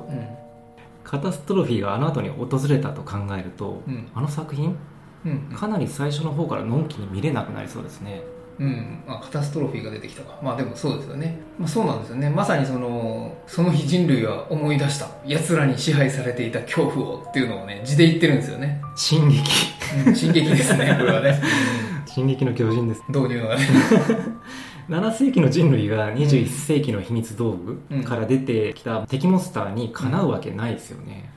[1.03, 4.77] カタストロフィーがあの後に訪れたと考えると、うんあの作品
[5.25, 5.39] うん。
[5.55, 8.21] かなり最初の方からのんきに見れなくなりそうですね
[8.59, 10.37] うん、まあ、カタストロフィーが出てきたか。
[10.43, 11.39] まあでもそうですよね。
[11.57, 12.29] まあそうなんですよね。
[12.29, 15.07] まさにその、その日人類は思い出した。
[15.25, 18.83] 奴らに支配されていた恐怖をっていうのをね、字で言ってるんですよね。
[18.95, 19.41] 進撃
[20.05, 21.41] うん、進撃ですね、これはね。
[22.05, 23.57] 進撃の巨人です導入ね。
[24.89, 28.03] 7世紀の人類が21世紀の秘密道具うん。
[28.03, 31.29] から出てきた敵モンスターにかなうわけないですよね、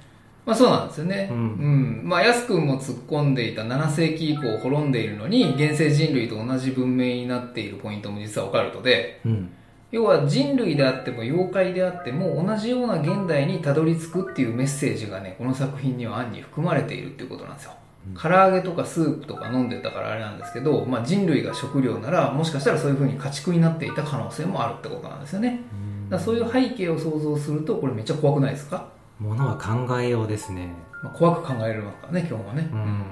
[0.44, 1.28] まあそうなんですよね。
[1.30, 1.38] うん。
[1.38, 2.08] うん。
[2.08, 9.50] まあ、安くんも突っ込んでいた7世紀以降滅んでいるのに、現世人類と同じ文明になっているポイントも実はオカルトで、うん。
[9.92, 25.60] 要は人類であっても妖怪であっても同じような現代にたどり着くっていうメッセージがねこの作品には暗に含まれているっていうことなんですよ、うん唐揚げとかスープとか飲んでたからあれなんですけど、まあ、人類が食料ならもしかしたらそういう風に家畜になっていた可能性もあるってことなんですよね。
[26.08, 28.86] だそういう背景を想像するとこれめっちゃ怖くないですか、
[29.18, 30.72] ものは考えようですね。
[31.02, 33.02] まあ、怖く考えられますからね今日はね、うん。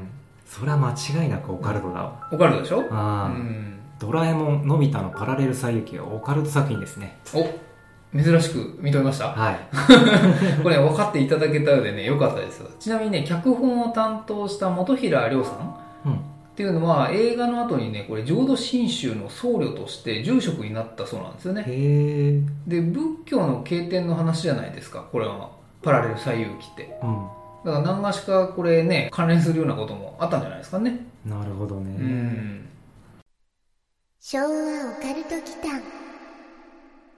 [0.46, 2.80] それは間違いなくオカルトだわ、オカルトでしょ？
[2.80, 3.24] うあ。
[3.26, 3.78] あ、ん。
[3.98, 7.18] ドラえもんのび太のパラレル最行はオカルト作品ですね。
[7.34, 7.46] お
[8.16, 9.28] 珍しく認めました？
[9.28, 9.58] はい
[10.62, 12.68] これ、分かっていただけたようでね、よかったですよ。
[12.78, 16.16] ちなみにね、脚本を担当した本平亮さんうんっ
[16.56, 21.62] ていうのは、映画の後にね、これ、浄土真宗の僧侶として住職になったそうなんですよね。
[21.62, 25.50] へえで、仏教の経典の話じゃないですか、これは。
[25.82, 26.96] パラレル最遊記って。
[27.02, 27.26] うん
[27.64, 31.06] だから何がしかこれね、関連するようなこともあったんじゃないですかね。
[31.24, 31.96] なるほどね。
[31.98, 32.68] うん。
[34.20, 34.48] 昭和オ
[35.02, 35.72] カルト祈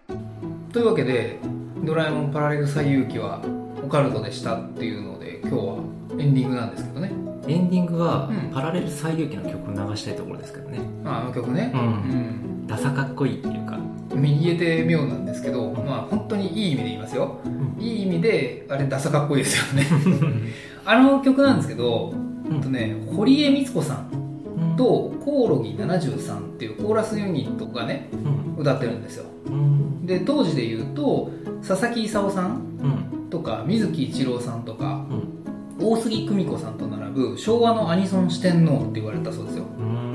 [0.08, 1.38] 間というわけで、
[1.86, 3.40] ドラえもんパラレル最遊記は
[3.82, 5.78] オカルトでしたっていうので、今日は
[6.18, 7.12] エンディングなんですけどね。
[7.48, 10.80] エンディングは、うんパラレル最遊記の曲を流したいところですけどね。
[11.02, 11.72] まあ、あの曲ね。
[11.72, 12.66] うんうん。
[12.66, 13.78] ダサかっこいいっていうか。
[14.10, 17.40] 言えて妙なんですけど、まあ本当にいい意味で言いますよ。
[17.78, 19.86] いい意味で、あれダサかっこいいですよね。
[20.84, 22.12] あの曲なんですけど、
[22.50, 28.45] うんとね、堀江光子さん、とコオロギ73っていうコーラスユニットがね、うん。
[28.56, 29.24] 歌ってるんですよ。
[29.46, 30.06] うん。
[30.06, 31.30] で、当時で言うと、
[31.66, 33.28] 佐々木勲さんうん。
[33.30, 35.86] とか、水木一郎さんとか、うん。
[35.86, 39.64] 大杉久美子さんと並ぶ昭和のアニソン四天王って言われたそうですよ。
[39.78, 40.06] うん。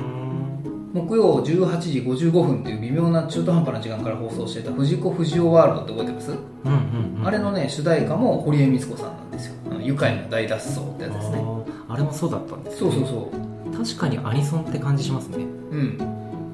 [0.93, 6.35] 木曜18時55分っていう微妙な中途半端な時間から放送してた藤子不二雄ワールドって覚えてます、う
[6.69, 7.17] ん。
[7.19, 7.25] うん。
[7.25, 9.53] あれのね、主題歌も堀江光子さんなんですよ。
[9.81, 11.43] 愉快な大脱走ってやつですね。
[11.87, 13.85] あれもそうだったんですそうねそうそう。
[13.85, 15.37] 確かにアニソンって感じしますね
[15.71, 15.97] うん。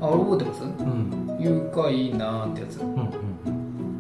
[0.01, 0.63] あ、俺覚えてます？
[0.63, 2.79] うん愉快なーってやつ。
[2.79, 3.09] うんうん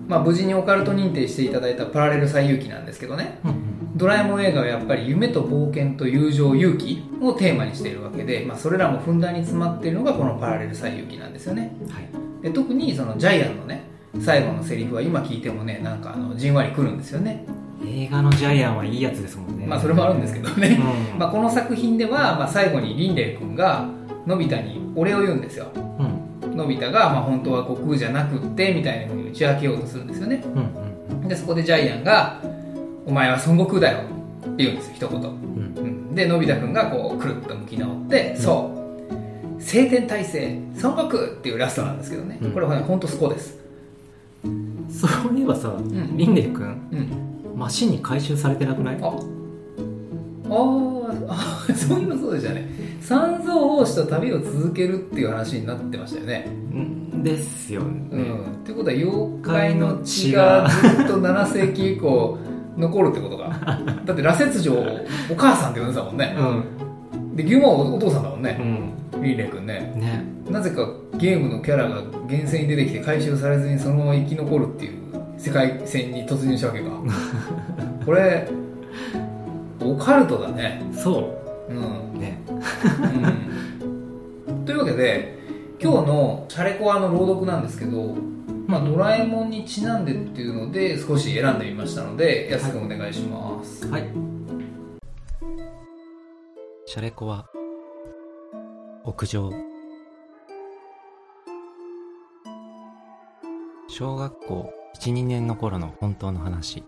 [0.07, 3.39] まあ無事にオカルト認定していただいたパラレル最遊記なんですけどね。
[3.43, 11.75] うんドラえもん映画はやっぱり夢と冒険と友情、勇気をテーマにしているわけで、まあそれらもふんだんに詰まっているのがこのパラレル最遊記なんですよね。
[11.81, 12.07] うんはい
[12.43, 13.83] で特にそのジャイアンのね、
[14.21, 17.43] 最後のセリフは今聞いてもね、なんかあのじんわりくるんですよね。
[17.83, 20.79] 映画のジャイアンはいいやつですもんねまあそれもあるんですけどね。
[21.13, 23.89] うんまあこの作品では、まあ最後にリンレイ君が
[24.27, 25.71] のび太にお礼を言うんですよ。
[25.75, 26.26] うん
[26.57, 30.43] のび太が、まあ本当は悟空じゃなくって、みたいな風に打ち明けようとするんですよね。
[30.45, 32.41] うんうんで、そこでジャイアンが、
[33.05, 34.01] お前は孫悟空だよっ
[34.55, 35.21] て言うんですよ、一言。
[35.21, 35.25] う
[35.81, 38.71] んで、のび太くんがこう、くるっと向き直って、そ
[39.59, 42.39] う、晴天体制、孫悟空っていうラストなんですけどね。
[42.41, 43.57] うんここれはね、ほんとそこです。
[44.89, 47.59] そういえばさんリンレイ君うん。
[47.59, 48.97] マシンに回収されてなくない？
[49.01, 50.96] あ、あー
[51.27, 52.69] あー、そういうのそうでしたね。
[53.01, 56.47] 三蔵法師と旅を続けるっていう話になってましたよね。
[56.73, 58.41] んですよね、うん。
[58.41, 62.37] ってことは、妖怪の血がずっと7世紀以降
[62.77, 63.49] 残るってことか。
[64.05, 64.85] だって、羅刹城を
[65.31, 66.35] お母さんって呼んでたもんね。
[66.37, 66.63] うん
[67.35, 68.57] で、牛魔王お父さんだもんね。
[68.59, 69.93] うんリーレイ君ね。
[69.95, 70.87] ねなぜか
[71.17, 74.93] ゲームのキャラが厳選に出てきて回収されずにそのまま生き残るっていう
[75.37, 76.89] 世界線に突入したわけか
[78.05, 78.47] これ
[79.81, 80.81] オカルトだね。
[80.93, 81.37] そ
[81.69, 81.73] う。
[81.73, 81.77] ん、
[82.15, 82.41] うね。
[84.47, 85.37] うん、 というわけで
[85.79, 88.15] 今日のシャレコアの朗読なんですけど、
[88.65, 93.87] まあ、ドラえもんにちなんでっていうので少し選んでみましたので安くんお願いします。
[93.87, 94.07] はい。
[96.85, 97.45] シャレコは
[99.03, 99.51] 屋上。
[103.87, 106.83] 小学校12年の頃の本当の話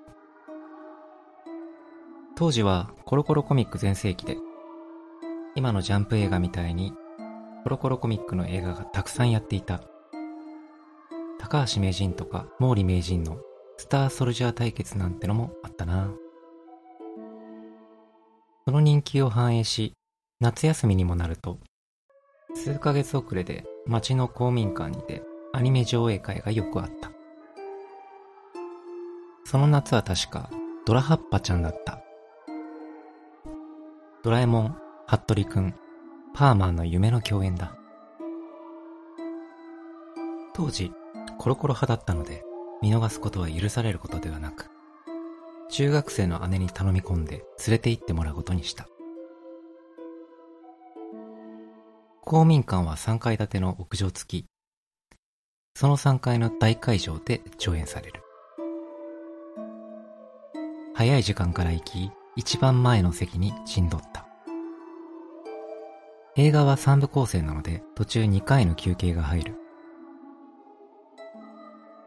[2.40, 4.38] 当時はコロコロコミック全盛期で
[5.56, 6.94] 今のジャンプ映画みたいに
[7.64, 9.82] コロコロコミックの映画がたくさんやっていた。
[11.38, 13.40] 高橋名人とか毛利名人の
[13.76, 16.14] スターソルジャー対決なんてのもあったな。
[18.66, 19.92] その人気を反映し
[20.40, 21.60] 夏休みにもなると
[22.56, 27.12] 数ヶ月遅れで町の公民館にてアニメ上映会がよくあった。
[29.44, 30.50] その夏は確か
[30.86, 32.00] ドラハッパちゃんだった。
[34.30, 35.74] ドラえもん服部くん
[36.36, 37.76] パーマンの夢の共演だ。
[40.54, 40.92] 当時
[41.40, 42.44] コロコロ派だったので
[42.80, 44.70] 見逃すことは許されることではなく
[45.72, 48.88] 中学生の姉に頼み込んで連れて行ってもらうことにした。
[52.22, 54.46] 公民館は3階建ての屋上付き。
[55.74, 58.22] その3階の大会場で上演される。
[60.94, 64.26] 早い時間から行き一番前の席に陣取った。
[66.36, 69.56] 映画は3部構成なので途中2回の休憩が入る。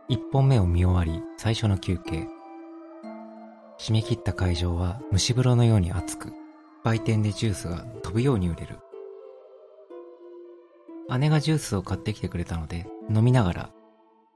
[0.09, 2.27] 1本目を見終わり最初の休憩。
[3.79, 6.33] 締め切った会場は蒸し風呂のように熱く
[6.85, 8.79] 売店でジュースが飛ぶように売れる。
[11.19, 13.71] 姉がジュースを買ってきてくれたので飲みながら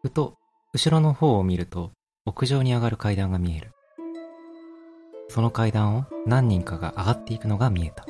[0.02, 0.36] ふと
[0.74, 1.92] 後ろの方を見ると
[2.26, 3.75] 屋上に上がる階段が見える。
[5.28, 8.06] その階段を何人かが上がっていくのが見えた。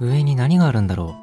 [0.00, 1.16] 上に何があるんだろ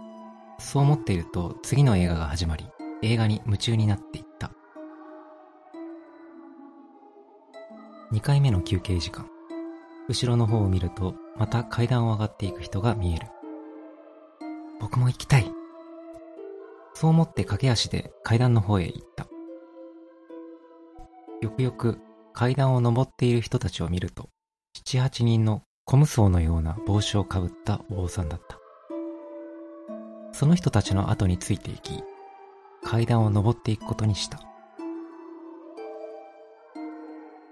[0.58, 0.62] う。
[0.62, 2.65] そう思っていると次の映画が始まり
[3.02, 4.52] 映画に夢中になっていった。
[8.12, 9.30] 2回目の休憩時間。
[10.08, 13.28] 後ろの方を見るとまた階段を上がっていく人が見える。
[14.80, 15.52] 僕も行きたい。
[16.93, 19.28] そう思って駆け足で階段の方へ行った。
[21.41, 22.00] よくよく
[22.33, 24.29] 階段を登っている人たちを見ると
[24.73, 28.59] 七八人の小無双のような帽子をかぶったお坊さんだった。
[30.31, 32.03] その人たちの後についていき、
[32.83, 34.39] 階段を登っていくことにした。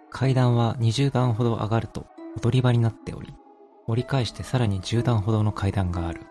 [0.10, 2.06] 階段は20段ほど上がると
[2.42, 3.34] 踊り場になっており、
[3.88, 6.22] 折り返してさらに10段ほどの階段がある。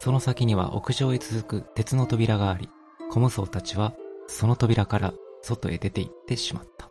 [0.00, 2.68] その先には屋上へ続く鉄の扉があり、
[3.10, 3.94] 小無双たちは
[4.26, 6.88] その扉から外へ出て行ってしまった。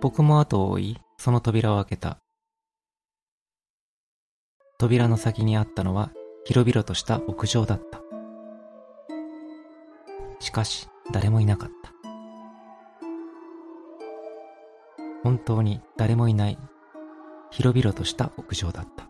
[0.00, 2.18] 僕も後を追い、その扉を開けた。
[4.78, 6.12] 扉の先にあったのは
[6.44, 8.00] 広々とした屋上だった。
[10.38, 11.92] しかし、誰もいなかった。
[15.24, 16.58] 本当に誰もいない、
[17.50, 19.08] 広々とした屋上だった。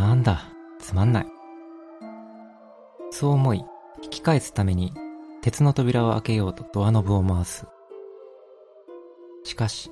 [0.00, 0.48] なんだ、
[0.80, 1.26] つまんない。
[3.12, 3.64] そう思い、
[4.02, 4.92] 引き返すために、
[5.42, 7.66] 鉄の扉を開けようとドアノブを回す。
[9.44, 9.90] しかし、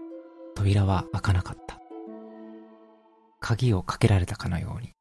[0.55, 1.79] 扉は開かなかった。
[3.40, 4.92] 鍵をかけられたかのように、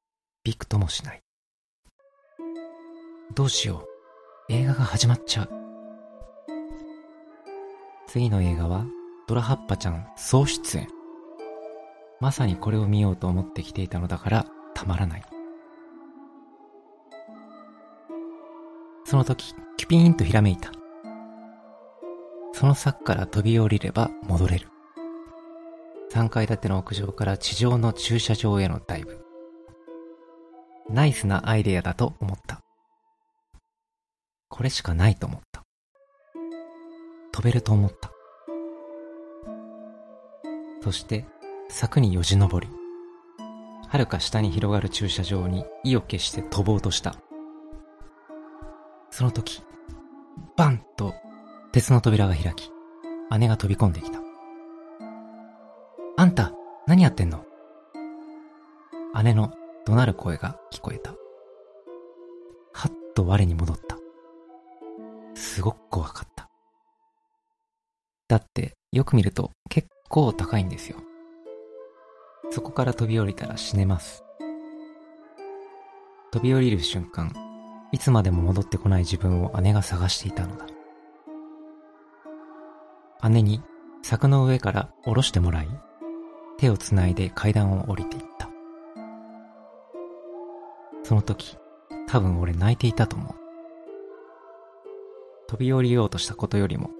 [0.44, 1.24] びくともしない。
[3.36, 3.86] どうしよ
[4.50, 4.54] う。
[4.54, 5.50] 映画が始まっちゃう。
[8.08, 8.86] 次の映画は、
[9.28, 10.88] ドラハッパちゃん総出演。
[12.20, 15.39] まさにこれを見ようと思ってきていたのだから、たまらない。
[19.10, 20.72] その時、キュピーンとひらめいた。
[22.54, 24.68] その柵から飛び降りれば戻れる。
[26.14, 29.26] 3階建ての屋上から地上の駐車場へのダイブ。
[30.92, 32.62] ナイスなアイデアだと思った。
[34.48, 35.64] これしかないと思った。
[37.32, 38.12] 飛べると思った。
[40.84, 41.26] そして、
[41.68, 42.72] 柵によじ登り、
[43.88, 47.16] 遥か下に広がる駐車場に意を決して飛ぼうとした。
[49.20, 49.62] その時、
[50.56, 51.14] バンと
[51.74, 52.72] 鉄の扉が開き、
[53.38, 54.20] 姉が飛び込んできた。
[56.16, 56.54] あんた、
[56.88, 57.44] 何やってんの？
[59.22, 59.52] 姉の
[59.86, 61.10] 怒鳴る声が聞こえた。
[62.72, 63.98] はっと我に戻った。
[65.36, 66.50] すごく怖かった。
[68.30, 70.96] だって、よく見ると結構高いんですよ。
[72.52, 74.24] そこから飛び降りたら死ねます。
[76.32, 77.34] 飛び降りる瞬間、
[77.92, 80.66] いつまでも戻ってこない自分を姉が探していたのだ。
[83.30, 83.62] 姉に
[84.04, 85.68] 柵の上から下ろしてもらい、
[86.58, 88.50] 手をつないで階段を降りていった。
[91.04, 91.58] その時、
[92.08, 93.36] 多分俺泣いていたと思う。
[95.48, 96.92] 飛び降りようとしたことよりも、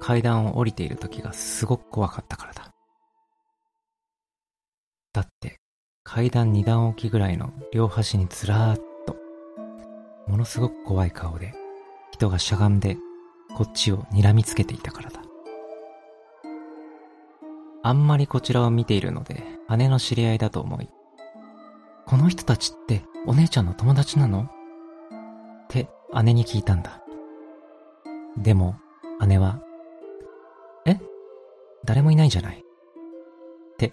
[0.00, 2.72] 階段を降りている時がすごく怖かったからだ。
[5.12, 5.60] だって、
[6.02, 8.87] 階段二段置きぐらいの両端にずらーっ、
[10.28, 11.54] ものすごく怖い顔で、
[12.12, 12.98] 人がしゃがんで、
[13.56, 15.22] こっちを睨みつけていたからだ。
[17.82, 19.42] あんまりこちらを見ているので、
[19.76, 20.88] 姉の知り合いだと思い、
[22.06, 24.42] この人たちってお姉ちゃんの友達なの？
[24.42, 25.88] って
[26.22, 27.02] 姉に聞いたんだ。
[28.36, 28.76] でも、
[29.26, 29.60] 姉は、
[30.84, 31.00] え？
[31.84, 32.58] 誰もいないじゃない。
[32.58, 32.62] っ
[33.76, 33.92] て。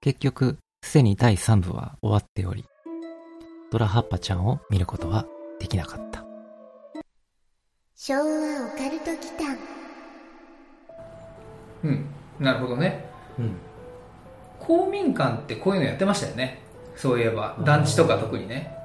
[0.00, 2.64] 結局、すでに第3部は終わっており、
[3.70, 5.24] ドラハッパちゃんを見ることは
[5.58, 6.22] できなかった。
[7.96, 9.56] 昭和オカルト祈間
[11.84, 12.06] うん。
[12.40, 13.06] なるほどね。
[13.38, 13.56] うん。
[14.58, 16.60] 公民館ってこういうのやってましたよね。
[16.96, 17.56] そういえば。
[17.64, 18.76] 団地とか特にね。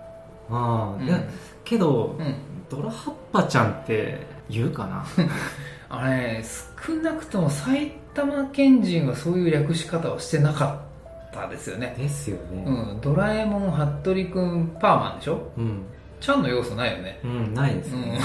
[0.50, 1.20] ああ、うんいや、
[1.66, 2.36] けど、うん。
[2.70, 5.06] ドラハッパちゃんって言うかな？
[5.90, 6.44] あれね、
[6.86, 10.97] 少なくとも埼玉県人はそういう略し方はしてなかっ
[11.32, 11.96] たですよね。
[11.98, 12.64] ですよね。
[12.66, 13.02] うん。
[13.02, 15.52] ドラえもん、服部くん、パーマンでしょ？
[15.58, 15.84] うん。
[16.20, 17.20] ちゃんの要素ないよね。
[17.24, 18.20] うん、ないですうんね。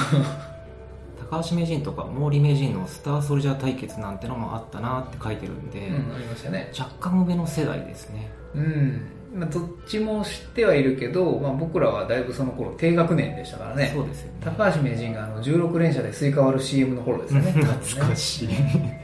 [1.31, 6.71] 高橋名人とか毛利名人のスターソルジャー対決なんてのもあったなって書いてるんで、うん、ありましたね。
[6.79, 8.29] 若干上の世代ですね。
[8.55, 9.01] うん。
[9.35, 13.91] まあ、どっちも知ってはいるけど、まあ、僕らはだいぶその頃低学年でしたからね。
[13.95, 14.33] そうですよね。
[14.45, 17.53] 高橋名人があの16連射でスイカ割る CM の頃ですよね。
[17.53, 18.49] 懐かしい。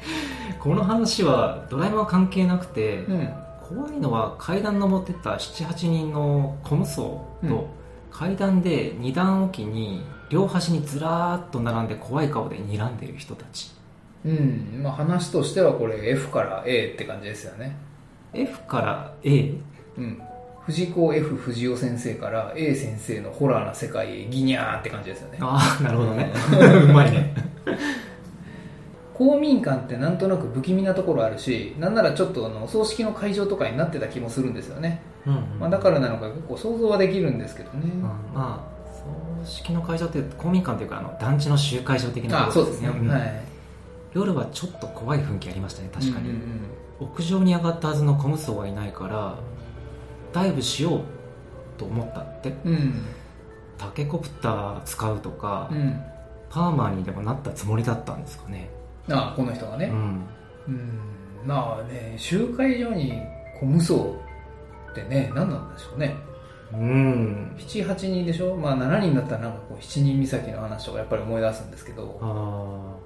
[0.60, 3.28] この話はドラえもんは関係なくて、うん。
[3.68, 7.64] 怖いのは階段登ってった78人の虚無僧と、うん
[8.10, 13.70] 階段で2段置きに両端にずらーっと並んで怖い顔で睨んでる人たち
[14.24, 14.80] うん。
[14.82, 17.76] まあ話としてはこれ F から A って感じですよね。
[18.32, 19.54] F から A
[19.96, 20.22] うん。
[20.64, 25.38] 藤子 F 不二雄先生から A 先生のホラーな世界へギニャーって感じですよね。
[25.40, 26.32] ああなるほどね
[26.84, 27.34] うまいね
[29.18, 35.02] 公民館ってなんとなく不気味なところあるし、なんならちょっとあのお葬式の会場とかになってた気もするんですよね。
[35.26, 37.92] うん、まあだからなのか結構想像はできるんですけどね。
[37.94, 43.08] まあまあ式の会場って公民館というかあの団地の集会場的なあところそうですね、うん。
[43.08, 43.42] はい。
[44.14, 46.42] 夜はちょっと怖い雰囲気ありましたね確かに、うんうん
[47.00, 49.38] 屋上に上がったはずのコムソはいないから
[50.32, 51.02] ダイブしよう
[51.76, 52.54] と思ったって。
[52.64, 52.72] うん。
[52.72, 53.04] うん
[53.76, 56.02] タケコプター使うとか、うん。
[56.50, 58.70] パーマーにでもなったつもりだったんですかね
[59.10, 60.26] あこの人がね、うん。
[60.68, 60.90] うん。
[61.46, 63.14] まあね集会所に
[63.60, 63.96] 小無双っ
[64.94, 66.16] てね何なんでしょうね。
[66.72, 67.54] うん。
[67.58, 68.54] 78人でしょ？
[68.54, 72.18] まあ7人だったらなんかこう7人岬の話とかやっぱり思い出すんですけど。
[72.20, 72.96] あ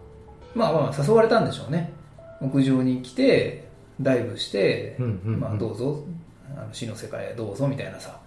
[0.55, 1.93] まあまあ誘われたんでしょうね。
[2.41, 3.69] 屋上に来て
[4.01, 5.41] ダイブして、うんうんうん。
[5.41, 6.03] まあどうぞ。
[6.55, 8.21] あの死の世界へどうぞみたいなさ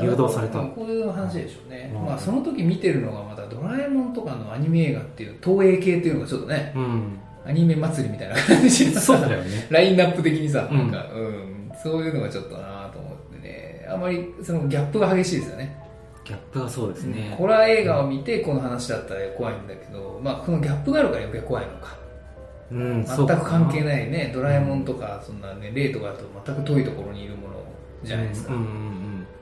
[0.00, 0.58] 誘導された。
[0.58, 2.04] まあこういう話でしょうね、うん。
[2.06, 7.18] まあその時見てるのがまたドラえもんとかのアニメ映画っていう東映系っていうのがちょっとねうん。
[7.46, 9.66] アニメ祭りみたいな感じのそうだよね。
[9.70, 10.78] ラインナップ的にさ、うん。
[10.78, 15.76] なんか、うん、そういうのがちょっとなと思ってね、あまりそのギャップが激しいですよね。
[16.24, 17.34] ギャップがそうですね。
[17.38, 21.96] ホラー映画を見てこの話だったら怖いんだけど、まあこのギャップがあるから余計怖いのか。
[22.72, 23.96] うん全く関係いな。
[23.96, 27.54] いね、ドラえもんとか、そんなね、霊とかだと全く遠いところにいるもの
[28.02, 28.54] じゃないですか。
[28.54, 28.95] うんうん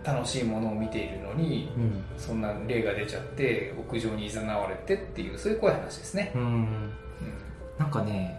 [0.04, 6.32] 楽しいものを見ているのに、うんうんそんな霊が出ちゃって、屋上に誘われてっていう、そういう怖い話ですね。
[6.34, 6.92] うん
[7.78, 8.38] なんかね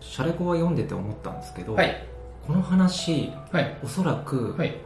[0.00, 2.06] シャレコは読んでて思ったんですけど、うんはい。
[2.46, 3.76] この話はい。
[3.82, 4.76] おそらくはい。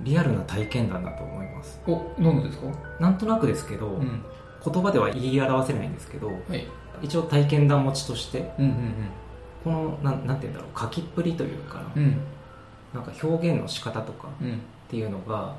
[0.00, 2.66] リアルな体験談だと思いますお、なんでですか？
[3.00, 4.22] なんとなくですけど、うん。
[4.64, 6.66] 言葉では言い表せないんですけどはい。
[7.02, 8.94] 一応体験談持ちとしてうんうん
[9.64, 12.02] このなんなんて言うんだろう書きっぷりというかうん。
[12.02, 12.18] うん。
[12.94, 14.60] なんか表現の仕方とかうん。
[14.86, 15.54] っていうのが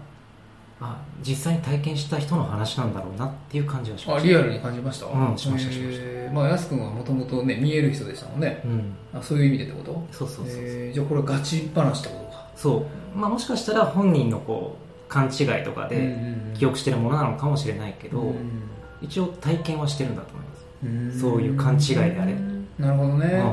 [0.80, 5.08] あ実際に体験した人の話なんだろうなっていう感じがしまあ、したリアルに感じました？
[5.08, 6.04] うんしましたしました。
[6.06, 6.36] えー。
[6.36, 8.62] まあ、やすくんはもともとね、見える人でしたもんね。
[8.64, 8.96] うん。
[9.14, 10.08] あそういう意味でってこと？
[10.12, 10.94] そうそうそうそう、えー。
[10.94, 12.48] じゃあこれガチ話ってことか。
[12.56, 16.16] そう、まあ、もしかしたら本人のこう勘違いとかで
[16.54, 18.36] 記憶してるものなのかもしれないけど、
[19.02, 22.36] 一応体験はしてるんだと思います、そういう勘違いであれ。
[22.78, 23.44] なるほどね。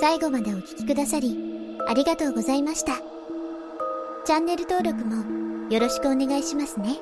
[0.00, 1.45] 最後までお聞きくださり、
[1.88, 2.94] ありがとうございました。
[4.24, 6.96] チャンネル登録もよろしくお願いしますね。